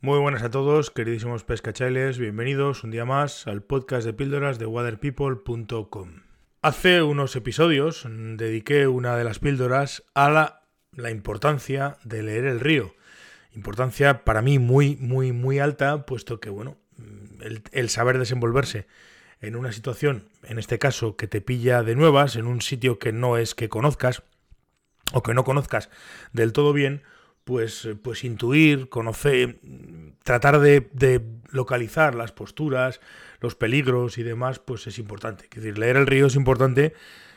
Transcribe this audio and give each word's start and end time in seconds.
Muy 0.00 0.20
buenas 0.20 0.44
a 0.44 0.50
todos, 0.50 0.92
queridísimos 0.92 1.42
pescachailes, 1.42 2.18
bienvenidos 2.18 2.84
un 2.84 2.92
día 2.92 3.04
más 3.04 3.48
al 3.48 3.64
podcast 3.64 4.06
de 4.06 4.12
píldoras 4.12 4.60
de 4.60 4.64
waterpeople.com. 4.64 6.22
Hace 6.62 7.02
unos 7.02 7.34
episodios 7.34 8.06
dediqué 8.08 8.86
una 8.86 9.16
de 9.16 9.24
las 9.24 9.40
píldoras 9.40 10.04
a 10.14 10.30
la, 10.30 10.62
la, 10.92 11.10
importancia 11.10 11.96
de 12.04 12.22
leer 12.22 12.44
el 12.44 12.60
río. 12.60 12.94
Importancia 13.56 14.24
para 14.24 14.40
mí 14.40 14.60
muy, 14.60 14.94
muy, 15.00 15.32
muy 15.32 15.58
alta, 15.58 16.06
puesto 16.06 16.38
que, 16.38 16.50
bueno, 16.50 16.76
el, 17.40 17.64
el 17.72 17.88
saber 17.88 18.20
desenvolverse 18.20 18.86
en 19.40 19.56
una 19.56 19.72
situación, 19.72 20.28
en 20.44 20.60
este 20.60 20.78
caso, 20.78 21.16
que 21.16 21.26
te 21.26 21.40
pilla 21.40 21.82
de 21.82 21.96
nuevas, 21.96 22.36
en 22.36 22.46
un 22.46 22.62
sitio 22.62 23.00
que 23.00 23.10
no 23.10 23.36
es 23.36 23.56
que 23.56 23.68
conozcas, 23.68 24.22
o 25.12 25.24
que 25.24 25.34
no 25.34 25.42
conozcas 25.42 25.90
del 26.32 26.52
todo 26.52 26.72
bien, 26.72 27.02
pues, 27.48 27.88
pues 28.02 28.24
intuir, 28.24 28.90
conocer, 28.90 29.58
tratar 30.28 30.60
de, 30.60 31.22
localizar 31.50 32.14
las 32.14 32.32
posturas, 32.32 33.00
los 33.40 33.54
peligros 33.54 34.18
y 34.18 34.22
demás, 34.22 34.58
pues 34.58 34.86
es 34.86 34.98
importante. 34.98 35.44
Es 35.44 35.62
decir, 35.62 35.78
leer 35.78 35.96
el 35.96 36.06
río 36.06 36.26
es 36.26 36.34
importante 36.34 36.92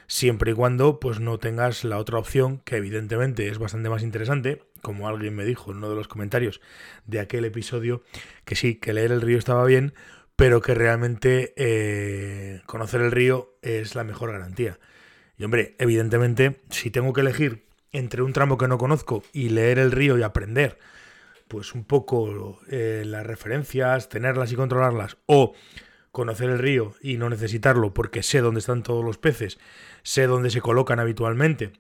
siempre 0.07 0.51
y 0.51 0.53
cuando 0.53 0.99
pues 0.99 1.21
no 1.21 1.39
tengas 1.39 1.85
la 1.85 1.97
otra 1.97 2.19
opción, 2.19 2.59
que 2.65 2.75
evidentemente 2.75 3.47
es 3.47 3.59
bastante 3.59 3.87
más 3.87 4.03
interesante, 4.03 4.63
como 4.81 5.07
alguien 5.07 5.33
me 5.33 5.45
dijo 5.45 5.71
en 5.71 5.77
uno 5.77 5.89
de 5.89 5.95
los 5.95 6.09
comentarios 6.09 6.59
de 7.05 7.21
aquel 7.21 7.45
episodio, 7.45 8.03
que 8.43 8.57
sí, 8.57 8.75
que 8.75 8.91
leer 8.91 9.13
el 9.13 9.21
río 9.21 9.37
estaba 9.37 9.63
bien, 9.63 9.93
pero 10.35 10.59
que 10.59 10.73
realmente 10.73 11.53
eh, 11.55 12.63
conocer 12.65 12.99
el 12.99 13.13
río 13.13 13.55
es 13.61 13.95
la 13.95 14.03
mejor 14.03 14.33
garantía. 14.33 14.79
Y 15.37 15.45
hombre, 15.45 15.75
evidentemente, 15.79 16.59
si 16.69 16.91
tengo 16.91 17.13
que 17.13 17.21
elegir 17.21 17.63
entre 17.93 18.21
un 18.21 18.33
tramo 18.33 18.57
que 18.57 18.67
no 18.67 18.77
conozco 18.77 19.23
y 19.31 19.47
leer 19.47 19.79
el 19.79 19.93
río 19.93 20.17
y 20.17 20.23
aprender, 20.23 20.77
pues 21.51 21.75
un 21.75 21.83
poco 21.83 22.61
eh, 22.69 23.03
las 23.05 23.27
referencias, 23.27 24.07
tenerlas 24.07 24.53
y 24.53 24.55
controlarlas, 24.55 25.17
o 25.25 25.53
conocer 26.13 26.49
el 26.49 26.59
río 26.59 26.93
y 27.01 27.17
no 27.17 27.29
necesitarlo 27.29 27.93
porque 27.93 28.23
sé 28.23 28.39
dónde 28.39 28.61
están 28.61 28.83
todos 28.83 29.03
los 29.03 29.17
peces, 29.17 29.59
sé 30.01 30.27
dónde 30.27 30.49
se 30.49 30.61
colocan 30.61 31.01
habitualmente, 31.01 31.73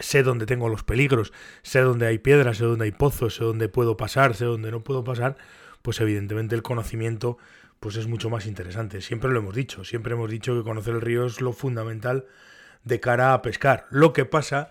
sé 0.00 0.24
dónde 0.24 0.44
tengo 0.44 0.68
los 0.68 0.82
peligros, 0.82 1.32
sé 1.62 1.82
dónde 1.82 2.08
hay 2.08 2.18
piedras, 2.18 2.56
sé 2.56 2.64
dónde 2.64 2.86
hay 2.86 2.90
pozos, 2.90 3.36
sé 3.36 3.44
dónde 3.44 3.68
puedo 3.68 3.96
pasar, 3.96 4.34
sé 4.34 4.44
dónde 4.44 4.72
no 4.72 4.82
puedo 4.82 5.04
pasar, 5.04 5.36
pues 5.82 6.00
evidentemente 6.00 6.56
el 6.56 6.62
conocimiento 6.62 7.38
pues 7.78 7.94
es 7.94 8.08
mucho 8.08 8.28
más 8.28 8.44
interesante. 8.44 9.00
Siempre 9.02 9.30
lo 9.30 9.38
hemos 9.38 9.54
dicho, 9.54 9.84
siempre 9.84 10.14
hemos 10.14 10.28
dicho 10.28 10.56
que 10.56 10.64
conocer 10.64 10.94
el 10.94 11.00
río 11.00 11.26
es 11.26 11.40
lo 11.40 11.52
fundamental 11.52 12.26
de 12.82 12.98
cara 12.98 13.34
a 13.34 13.42
pescar. 13.42 13.86
Lo 13.90 14.12
que 14.12 14.24
pasa 14.24 14.68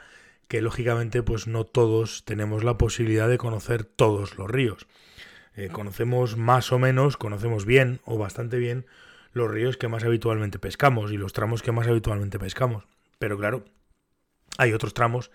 que 0.49 0.61
lógicamente 0.61 1.21
pues 1.21 1.47
no 1.47 1.63
todos 1.63 2.25
tenemos 2.25 2.63
la 2.63 2.77
posibilidad 2.77 3.29
de 3.29 3.37
conocer 3.37 3.85
todos 3.85 4.37
los 4.37 4.49
ríos. 4.49 4.87
Eh, 5.55 5.69
conocemos 5.71 6.37
más 6.37 6.71
o 6.71 6.79
menos, 6.79 7.17
conocemos 7.17 7.65
bien 7.65 8.01
o 8.03 8.17
bastante 8.17 8.57
bien 8.57 8.87
los 9.31 9.49
ríos 9.49 9.77
que 9.77 9.87
más 9.87 10.03
habitualmente 10.03 10.57
pescamos 10.57 11.11
y 11.11 11.17
los 11.17 11.33
tramos 11.33 11.61
que 11.61 11.71
más 11.71 11.87
habitualmente 11.87 12.39
pescamos. 12.39 12.85
Pero 13.19 13.37
claro, 13.37 13.63
hay 14.57 14.73
otros 14.73 14.95
tramos 14.95 15.29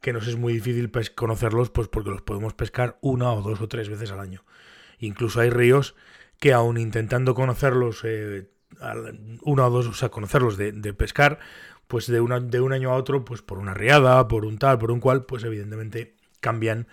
que 0.00 0.12
nos 0.12 0.28
es 0.28 0.36
muy 0.36 0.52
difícil 0.52 0.92
conocerlos 1.16 1.70
pues 1.70 1.88
porque 1.88 2.10
los 2.10 2.22
podemos 2.22 2.54
pescar 2.54 2.98
una 3.00 3.32
o 3.32 3.42
dos 3.42 3.60
o 3.60 3.68
tres 3.68 3.88
veces 3.88 4.12
al 4.12 4.20
año. 4.20 4.44
Incluso 4.98 5.40
hay 5.40 5.50
ríos 5.50 5.96
que 6.38 6.52
aun 6.52 6.78
intentando 6.78 7.34
conocerlos 7.34 8.02
eh, 8.04 8.48
o 9.42 9.70
dos, 9.70 9.86
o 9.88 9.92
sea, 9.92 10.10
conocerlos 10.10 10.56
de 10.56 10.94
pescar, 10.94 11.40
pues 11.92 12.06
de, 12.06 12.22
una, 12.22 12.40
de 12.40 12.58
un 12.62 12.72
año 12.72 12.90
a 12.90 12.94
otro, 12.94 13.22
pues 13.22 13.42
por 13.42 13.58
una 13.58 13.74
riada, 13.74 14.26
por 14.26 14.46
un 14.46 14.56
tal, 14.56 14.78
por 14.78 14.90
un 14.90 14.98
cual, 14.98 15.26
pues 15.26 15.44
evidentemente 15.44 16.16
cambian 16.40 16.88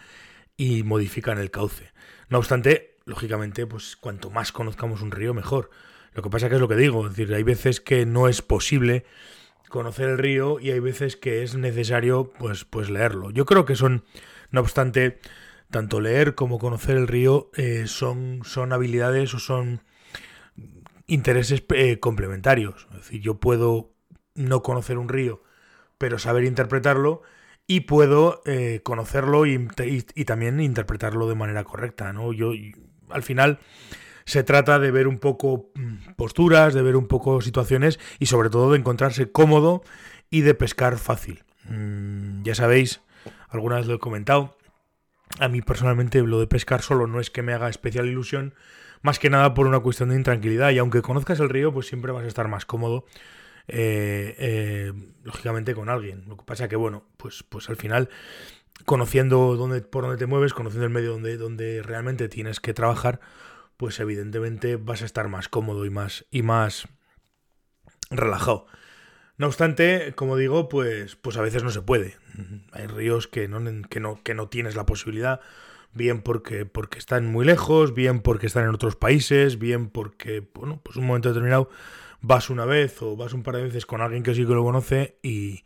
y 0.57 0.83
modifican 0.83 1.37
el 1.37 1.51
cauce. 1.51 1.93
No 2.27 2.37
obstante, 2.37 2.97
lógicamente, 3.05 3.65
pues 3.65 3.95
cuanto 3.95 4.29
más 4.29 4.51
conozcamos 4.51 5.01
un 5.01 5.11
río, 5.11 5.33
mejor. 5.33 5.69
Lo 6.11 6.21
que 6.21 6.29
pasa 6.29 6.49
que 6.49 6.55
es 6.55 6.59
lo 6.59 6.67
que 6.67 6.75
digo, 6.75 7.05
es 7.07 7.15
decir, 7.15 7.33
hay 7.33 7.43
veces 7.43 7.79
que 7.79 8.05
no 8.05 8.27
es 8.27 8.41
posible 8.41 9.05
conocer 9.69 10.09
el 10.09 10.17
río 10.17 10.59
y 10.59 10.71
hay 10.71 10.81
veces 10.81 11.15
que 11.15 11.43
es 11.43 11.55
necesario 11.55 12.33
pues, 12.37 12.65
pues 12.65 12.89
leerlo. 12.89 13.31
Yo 13.31 13.45
creo 13.45 13.63
que 13.63 13.77
son, 13.77 14.03
no 14.51 14.59
obstante, 14.59 15.21
tanto 15.71 16.01
leer 16.01 16.35
como 16.35 16.59
conocer 16.59 16.97
el 16.97 17.07
río 17.07 17.51
eh, 17.55 17.85
son, 17.87 18.41
son 18.43 18.73
habilidades 18.73 19.33
o 19.33 19.39
son 19.39 19.81
intereses 21.07 21.63
eh, 21.69 22.01
complementarios. 22.01 22.89
Es 22.91 22.97
decir, 22.97 23.21
yo 23.21 23.39
puedo 23.39 23.93
no 24.35 24.61
conocer 24.61 24.97
un 24.97 25.09
río, 25.09 25.41
pero 25.97 26.19
saber 26.19 26.43
interpretarlo 26.43 27.21
y 27.67 27.81
puedo 27.81 28.41
eh, 28.45 28.81
conocerlo 28.83 29.45
y, 29.45 29.67
también 30.25 30.59
interpretarlo 30.59 31.27
de 31.27 31.35
manera 31.35 31.63
correcta, 31.63 32.11
¿no? 32.13 32.33
Yo, 32.33 32.51
al 33.09 33.21
final 33.23 33.59
se 34.25 34.43
trata 34.43 34.79
de 34.79 34.91
ver 34.91 35.07
un 35.07 35.19
poco 35.19 35.71
mm, 35.75 36.13
posturas, 36.15 36.73
de 36.73 36.81
ver 36.81 36.95
un 36.95 37.07
poco 37.07 37.41
situaciones 37.41 37.99
y 38.17 38.25
sobre 38.25 38.49
todo 38.49 38.71
de 38.71 38.79
encontrarse 38.79 39.31
cómodo 39.31 39.83
y 40.29 40.41
de 40.41 40.55
pescar 40.55 40.97
fácil. 40.97 41.43
Mm, 41.65 42.43
ya 42.43 42.55
sabéis, 42.55 43.01
alguna 43.49 43.75
vez 43.75 43.85
lo 43.85 43.95
he 43.95 43.99
comentado, 43.99 44.57
a 45.39 45.47
mí 45.47 45.61
personalmente 45.61 46.21
lo 46.21 46.39
de 46.39 46.47
pescar 46.47 46.81
solo 46.81 47.05
no 47.05 47.19
es 47.19 47.29
que 47.29 47.43
me 47.43 47.53
haga 47.53 47.69
especial 47.69 48.07
ilusión, 48.07 48.55
más 49.01 49.19
que 49.19 49.29
nada 49.29 49.53
por 49.53 49.67
una 49.67 49.79
cuestión 49.79 50.09
de 50.09 50.15
intranquilidad 50.15 50.71
y 50.71 50.79
aunque 50.79 51.01
conozcas 51.01 51.39
el 51.39 51.49
río, 51.49 51.71
pues 51.71 51.87
siempre 51.87 52.11
vas 52.11 52.23
a 52.23 52.27
estar 52.27 52.47
más 52.47 52.65
cómodo 52.65 53.05
eh, 53.71 54.35
eh, 54.37 54.93
lógicamente 55.23 55.75
con 55.75 55.89
alguien. 55.89 56.25
Lo 56.27 56.37
que 56.37 56.45
pasa 56.45 56.67
que, 56.67 56.75
bueno, 56.75 57.05
pues, 57.17 57.43
pues 57.43 57.69
al 57.69 57.75
final, 57.75 58.09
conociendo 58.85 59.55
dónde, 59.55 59.81
por 59.81 60.03
dónde 60.03 60.17
te 60.17 60.25
mueves, 60.25 60.53
conociendo 60.53 60.85
el 60.85 60.91
medio 60.91 61.11
donde, 61.11 61.81
realmente 61.83 62.29
tienes 62.29 62.59
que 62.59 62.73
trabajar, 62.73 63.19
pues 63.77 63.99
evidentemente 63.99 64.75
vas 64.75 65.01
a 65.01 65.05
estar 65.05 65.27
más 65.29 65.47
cómodo 65.47 65.85
y 65.85 65.89
más, 65.89 66.25
y 66.31 66.41
más 66.41 66.87
relajado. 68.09 68.65
No 69.37 69.47
obstante, 69.47 70.13
como 70.15 70.35
digo, 70.35 70.67
pues, 70.67 71.15
pues 71.15 71.37
a 71.37 71.41
veces 71.41 71.63
no 71.63 71.69
se 71.69 71.81
puede. 71.81 72.17
Hay 72.73 72.87
ríos 72.87 73.27
que 73.27 73.47
no, 73.47 73.59
que 73.87 73.99
no, 73.99 74.21
que 74.21 74.33
no 74.33 74.49
tienes 74.49 74.75
la 74.75 74.85
posibilidad, 74.85 75.39
bien 75.93 76.21
porque, 76.21 76.65
porque 76.65 76.99
están 76.99 77.25
muy 77.25 77.45
lejos, 77.45 77.93
bien 77.93 78.19
porque 78.21 78.47
están 78.47 78.65
en 78.65 78.75
otros 78.75 78.95
países, 78.95 79.57
bien 79.57 79.89
porque, 79.89 80.45
bueno, 80.53 80.81
pues 80.83 80.97
un 80.97 81.05
momento 81.05 81.29
determinado 81.29 81.69
vas 82.21 82.49
una 82.49 82.65
vez 82.65 83.01
o 83.01 83.15
vas 83.15 83.33
un 83.33 83.43
par 83.43 83.55
de 83.55 83.63
veces 83.63 83.85
con 83.85 84.01
alguien 84.01 84.23
que 84.23 84.35
sí 84.35 84.45
que 84.45 84.53
lo 84.53 84.63
conoce 84.63 85.17
y, 85.21 85.63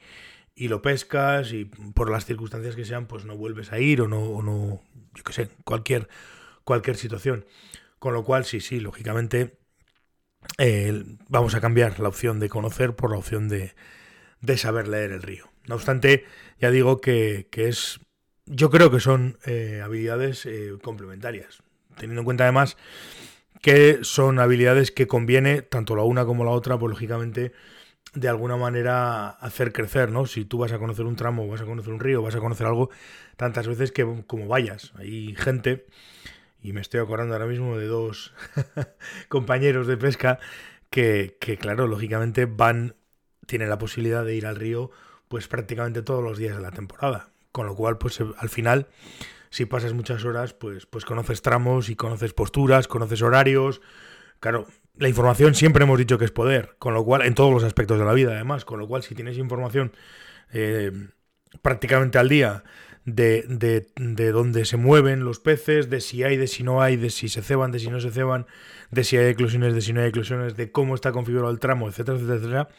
y 0.56 0.68
lo 0.68 0.82
pescas 0.82 1.52
y 1.54 1.66
por 1.66 2.12
las 2.12 2.26
circunstancias 2.26 2.76
que 2.76 2.86
sean, 2.86 3.08
pues 3.08 3.26
no 3.26 3.36
vuelves 3.36 3.72
a 3.72 3.80
ir 3.80 4.02
o 4.02 4.08
no, 4.08 4.22
o 4.22 4.42
no 4.42 4.82
yo 5.16 5.24
qué 5.24 5.34
sé, 5.34 5.50
cualquier, 5.64 6.08
cualquier 6.64 6.98
situación. 6.98 7.46
Con 8.00 8.14
lo 8.14 8.24
cual, 8.24 8.46
sí, 8.46 8.60
sí, 8.60 8.80
lógicamente 8.80 9.58
eh, 10.58 11.04
vamos 11.30 11.56
a 11.56 11.62
cambiar 11.62 12.00
la 12.00 12.10
opción 12.10 12.40
de 12.40 12.50
conocer 12.50 12.96
por 12.96 13.12
la 13.12 13.18
opción 13.18 13.48
de, 13.48 13.74
de 14.42 14.58
saber 14.58 14.88
leer 14.88 15.12
el 15.12 15.22
río. 15.22 15.50
No 15.68 15.76
obstante, 15.76 16.26
ya 16.60 16.70
digo 16.70 17.00
que, 17.00 17.48
que 17.50 17.70
es, 17.70 18.02
yo 18.46 18.70
creo 18.70 18.92
que 18.92 19.00
son 19.00 19.38
eh, 19.46 19.82
habilidades 19.84 20.46
eh, 20.46 20.74
complementarias, 20.82 21.64
teniendo 21.96 22.22
en 22.22 22.26
cuenta 22.26 22.44
además 22.44 22.78
que 23.64 24.00
son 24.02 24.40
habilidades 24.40 24.92
que 24.92 25.08
conviene, 25.08 25.62
tanto 25.62 25.96
la 25.96 26.04
una 26.04 26.26
como 26.26 26.44
la 26.44 26.52
otra, 26.52 26.78
pues 26.78 26.90
lógicamente, 26.90 27.54
de 28.14 28.28
alguna 28.28 28.58
manera 28.58 29.30
hacer 29.30 29.72
crecer, 29.72 30.12
¿no? 30.12 30.26
Si 30.26 30.44
tú 30.44 30.58
vas 30.58 30.74
a 30.74 30.80
conocer 30.80 31.06
un 31.06 31.16
tramo, 31.16 31.48
vas 31.48 31.62
a 31.62 31.66
conocer 31.66 31.94
un 31.94 32.02
río, 32.02 32.22
vas 32.22 32.36
a 32.36 32.42
conocer 32.42 32.68
algo, 32.68 32.90
tantas 33.38 33.66
veces 33.66 33.94
que 33.94 34.06
como 34.28 34.48
vayas. 34.48 34.92
Hay 34.96 35.34
gente, 35.38 35.86
y 36.62 36.74
me 36.74 36.82
estoy 36.82 37.00
acordando 37.00 37.36
ahora 37.36 37.46
mismo 37.46 37.78
de 37.78 37.88
dos 37.88 38.34
compañeros 39.30 39.88
de 39.88 39.96
pesca, 39.96 40.40
que, 40.90 41.38
que, 41.40 41.56
claro, 41.56 41.88
lógicamente 41.88 42.46
van, 42.46 42.98
tienen 43.48 43.70
la 43.70 43.78
posibilidad 43.78 44.26
de 44.26 44.36
ir 44.36 44.46
al 44.46 44.58
río, 44.58 44.92
pues 45.30 45.48
prácticamente 45.48 46.02
todos 46.02 46.22
los 46.22 46.38
días 46.38 46.58
de 46.58 46.62
la 46.62 46.72
temporada. 46.72 47.30
Con 47.54 47.66
lo 47.66 47.76
cual, 47.76 47.98
pues 47.98 48.20
al 48.20 48.50
final 48.50 48.90
si 49.54 49.68
pasas 49.68 49.94
muchas 49.94 50.26
horas, 50.26 50.56
pues, 50.56 50.88
pues 50.88 51.06
conoces 51.06 51.44
tramos 51.44 51.90
y 51.90 51.96
conoces 51.96 52.34
posturas, 52.34 52.88
conoces 52.88 53.22
horarios. 53.22 53.82
Claro, 54.40 54.66
la 54.98 55.08
información 55.08 55.54
siempre 55.54 55.84
hemos 55.84 56.00
dicho 56.00 56.18
que 56.18 56.26
es 56.26 56.32
poder, 56.32 56.76
con 56.80 56.96
lo 56.96 57.06
cual, 57.06 57.22
en 57.22 57.36
todos 57.36 57.54
los 57.54 57.64
aspectos 57.64 58.00
de 58.00 58.06
la 58.06 58.14
vida, 58.14 58.32
además, 58.32 58.66
con 58.66 58.80
lo 58.80 58.88
cual, 58.88 59.04
si 59.04 59.14
tienes 59.14 59.38
información 59.38 59.92
eh, 60.54 60.92
prácticamente 61.62 62.18
al 62.18 62.30
día 62.30 62.64
de, 63.06 63.46
de, 63.48 63.86
de, 63.96 64.32
dónde 64.32 64.66
se 64.66 64.78
mueven 64.78 65.24
los 65.24 65.40
peces, 65.40 65.88
de 65.88 66.02
si 66.02 66.24
hay, 66.24 66.36
de 66.36 66.48
si 66.48 66.64
no 66.64 66.82
hay, 66.82 66.96
de 66.96 67.12
si 67.12 67.30
se 67.30 67.44
ceban, 67.44 67.72
de 67.72 67.78
si 67.78 67.92
no 67.92 68.00
se 68.00 68.10
ceban, 68.10 68.48
de 68.90 69.04
si 69.04 69.18
hay 69.18 69.28
eclosiones, 69.28 69.76
de 69.76 69.82
si 69.82 69.94
no 69.94 70.02
hay 70.02 70.08
eclosiones, 70.08 70.58
de 70.58 70.72
cómo 70.72 70.96
está 70.96 71.12
configurado 71.12 71.52
el 71.52 71.60
tramo, 71.60 71.88
etcétera, 71.88 72.18
etcétera, 72.18 72.40
etcétera, 72.40 72.70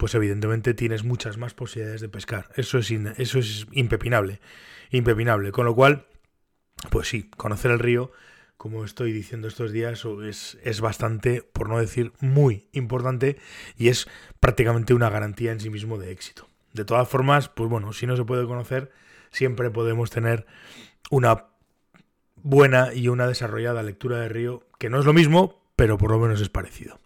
pues 0.00 0.14
evidentemente 0.14 0.72
tienes 0.72 1.04
muchas 1.04 1.36
más 1.36 1.52
posibilidades 1.52 2.00
de 2.00 2.08
pescar. 2.08 2.48
Eso 2.56 2.78
es, 2.78 2.90
in, 2.90 3.12
eso 3.18 3.38
es 3.38 3.66
impepinable 3.70 4.40
impepinable. 4.90 5.52
Con 5.52 5.66
lo 5.66 5.74
cual, 5.74 6.06
pues 6.88 7.08
sí, 7.08 7.30
conocer 7.36 7.70
el 7.70 7.78
río, 7.78 8.10
como 8.56 8.84
estoy 8.84 9.12
diciendo 9.12 9.46
estos 9.46 9.72
días, 9.72 10.06
es, 10.24 10.56
es 10.62 10.80
bastante, 10.80 11.42
por 11.42 11.68
no 11.68 11.78
decir 11.78 12.12
muy 12.18 12.66
importante, 12.72 13.36
y 13.76 13.88
es 13.88 14.08
prácticamente 14.40 14.94
una 14.94 15.10
garantía 15.10 15.52
en 15.52 15.60
sí 15.60 15.68
mismo 15.68 15.98
de 15.98 16.12
éxito. 16.12 16.48
De 16.72 16.86
todas 16.86 17.06
formas, 17.06 17.50
pues 17.50 17.68
bueno, 17.68 17.92
si 17.92 18.06
no 18.06 18.16
se 18.16 18.24
puede 18.24 18.46
conocer, 18.46 18.90
siempre 19.30 19.70
podemos 19.70 20.10
tener 20.10 20.46
una 21.10 21.46
buena 22.36 22.94
y 22.94 23.08
una 23.08 23.26
desarrollada 23.26 23.82
lectura 23.82 24.18
de 24.18 24.30
río, 24.30 24.66
que 24.78 24.88
no 24.90 24.98
es 24.98 25.04
lo 25.04 25.12
mismo, 25.12 25.62
pero 25.76 25.98
por 25.98 26.10
lo 26.10 26.18
menos 26.18 26.40
es 26.40 26.48
parecido. 26.48 26.98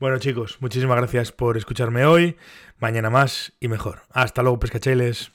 Bueno 0.00 0.18
chicos, 0.18 0.58
muchísimas 0.60 0.96
gracias 0.96 1.30
por 1.30 1.56
escucharme 1.56 2.04
hoy, 2.04 2.36
mañana 2.80 3.10
más 3.10 3.52
y 3.60 3.68
mejor. 3.68 4.02
Hasta 4.10 4.42
luego 4.42 4.58
pescachailes. 4.58 5.30